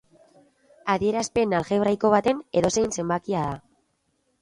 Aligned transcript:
Adierazpen 0.93 1.55
aljebraiko 1.59 2.13
baten 2.17 2.43
edozein 2.63 2.99
zenbakia 2.99 3.49
da. 3.55 3.65